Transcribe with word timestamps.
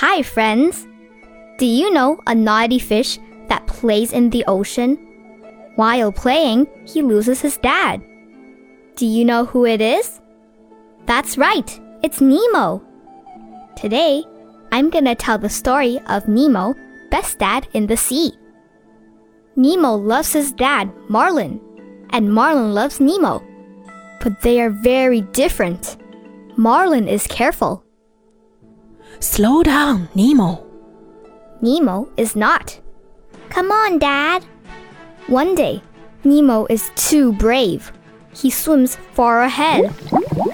Hi, 0.00 0.20
friends. 0.20 0.86
Do 1.56 1.64
you 1.64 1.90
know 1.90 2.20
a 2.26 2.34
naughty 2.34 2.78
fish 2.78 3.18
that 3.48 3.66
plays 3.66 4.12
in 4.12 4.28
the 4.28 4.44
ocean? 4.46 4.98
While 5.76 6.12
playing, 6.12 6.66
he 6.84 7.00
loses 7.00 7.40
his 7.40 7.56
dad. 7.56 8.02
Do 8.96 9.06
you 9.06 9.24
know 9.24 9.46
who 9.46 9.64
it 9.64 9.80
is? 9.80 10.20
That's 11.06 11.38
right, 11.38 11.80
it's 12.02 12.20
Nemo. 12.20 12.82
Today, 13.74 14.22
I'm 14.70 14.90
gonna 14.90 15.14
tell 15.14 15.38
the 15.38 15.48
story 15.48 15.98
of 16.10 16.28
Nemo, 16.28 16.74
best 17.10 17.38
dad 17.38 17.66
in 17.72 17.86
the 17.86 17.96
sea. 17.96 18.32
Nemo 19.56 19.94
loves 19.94 20.34
his 20.34 20.52
dad, 20.52 20.92
Marlin, 21.08 21.58
and 22.10 22.34
Marlin 22.34 22.74
loves 22.74 23.00
Nemo. 23.00 23.42
But 24.20 24.42
they 24.42 24.60
are 24.60 24.68
very 24.68 25.22
different. 25.22 25.96
Marlin 26.58 27.08
is 27.08 27.26
careful. 27.28 27.85
Slow 29.20 29.62
down, 29.62 30.08
Nemo. 30.14 30.64
Nemo 31.60 32.08
is 32.16 32.36
not. 32.36 32.78
Come 33.48 33.70
on, 33.70 33.98
Dad. 33.98 34.44
One 35.26 35.54
day, 35.54 35.82
Nemo 36.24 36.66
is 36.66 36.90
too 36.96 37.32
brave. 37.32 37.92
He 38.34 38.50
swims 38.50 38.96
far 39.14 39.42
ahead. 39.42 39.92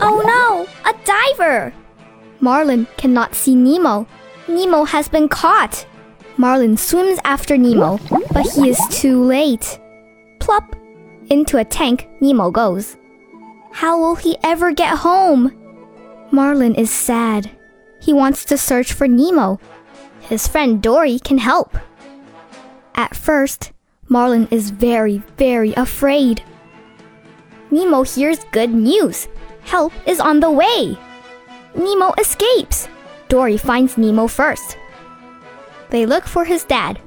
Oh 0.00 0.22
no, 0.24 0.66
a 0.90 0.94
diver! 1.04 1.72
Marlin 2.40 2.86
cannot 2.96 3.34
see 3.34 3.54
Nemo. 3.54 4.06
Nemo 4.48 4.84
has 4.84 5.08
been 5.08 5.28
caught. 5.28 5.86
Marlin 6.36 6.76
swims 6.76 7.18
after 7.24 7.56
Nemo, 7.56 7.98
but 8.32 8.46
he 8.46 8.68
is 8.68 8.80
too 8.90 9.22
late. 9.22 9.80
Plop! 10.40 10.76
Into 11.30 11.58
a 11.58 11.64
tank, 11.64 12.08
Nemo 12.20 12.50
goes. 12.50 12.96
How 13.72 13.98
will 13.98 14.16
he 14.16 14.36
ever 14.42 14.72
get 14.72 14.98
home? 14.98 15.52
Marlin 16.30 16.74
is 16.74 16.90
sad. 16.90 17.50
He 18.00 18.12
wants 18.12 18.44
to 18.46 18.56
search 18.56 18.92
for 18.92 19.06
Nemo. 19.06 19.60
His 20.20 20.48
friend 20.48 20.82
Dory 20.82 21.18
can 21.18 21.38
help. 21.38 21.76
At 22.94 23.14
first, 23.14 23.72
Marlin 24.08 24.48
is 24.50 24.70
very, 24.70 25.18
very 25.36 25.72
afraid. 25.74 26.42
Nemo 27.70 28.02
hears 28.02 28.44
good 28.52 28.70
news. 28.70 29.28
Help 29.62 29.92
is 30.06 30.18
on 30.18 30.40
the 30.40 30.50
way. 30.50 30.98
Nemo 31.74 32.12
escapes. 32.18 32.88
Dory 33.28 33.56
finds 33.56 33.96
Nemo 33.96 34.26
first. 34.26 34.76
They 35.90 36.06
look 36.06 36.26
for 36.26 36.44
his 36.44 36.64
dad. 36.64 37.00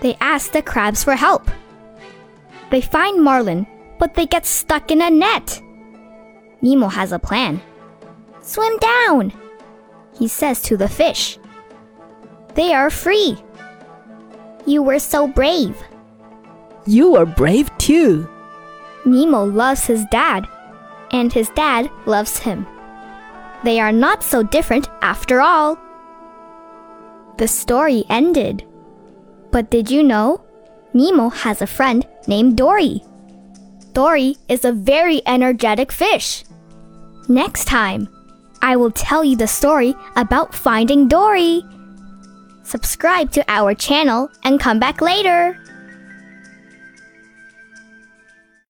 They 0.00 0.16
ask 0.20 0.52
the 0.52 0.62
crabs 0.62 1.04
for 1.04 1.14
help. 1.14 1.50
They 2.70 2.80
find 2.80 3.22
Marlin, 3.22 3.66
but 3.98 4.14
they 4.14 4.26
get 4.26 4.46
stuck 4.46 4.90
in 4.90 5.02
a 5.02 5.10
net. 5.10 5.60
Nemo 6.62 6.88
has 6.88 7.12
a 7.12 7.18
plan. 7.18 7.60
Swim 8.42 8.76
down, 8.78 9.32
he 10.18 10.28
says 10.28 10.60
to 10.62 10.76
the 10.76 10.88
fish. 10.88 11.38
They 12.54 12.74
are 12.74 12.90
free. 12.90 13.38
You 14.66 14.82
were 14.82 14.98
so 14.98 15.28
brave. 15.28 15.76
You 16.86 17.16
are 17.16 17.26
brave 17.26 17.70
too. 17.78 18.28
Nemo 19.04 19.44
loves 19.44 19.86
his 19.86 20.04
dad, 20.10 20.48
and 21.12 21.32
his 21.32 21.48
dad 21.50 21.90
loves 22.06 22.38
him. 22.38 22.66
They 23.64 23.80
are 23.80 23.92
not 23.92 24.22
so 24.22 24.42
different 24.42 24.88
after 25.02 25.40
all. 25.40 25.78
The 27.38 27.48
story 27.48 28.04
ended. 28.10 28.64
But 29.50 29.70
did 29.70 29.90
you 29.90 30.02
know? 30.02 30.44
Nemo 30.92 31.28
has 31.28 31.62
a 31.62 31.66
friend 31.66 32.06
named 32.26 32.56
Dory. 32.56 33.02
Dory 33.92 34.36
is 34.48 34.64
a 34.64 34.72
very 34.72 35.22
energetic 35.26 35.92
fish. 35.92 36.44
Next 37.28 37.66
time, 37.66 38.08
I 38.62 38.76
will 38.76 38.90
tell 38.90 39.24
you 39.24 39.36
the 39.36 39.46
story 39.46 39.94
about 40.16 40.54
finding 40.54 41.08
Dory. 41.08 41.64
Subscribe 42.62 43.30
to 43.32 43.44
our 43.48 43.74
channel 43.74 44.30
and 44.44 44.60
come 44.60 44.78
back 44.78 45.00
later. 45.00 45.58